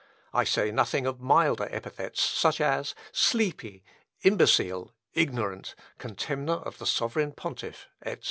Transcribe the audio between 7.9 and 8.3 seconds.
etc.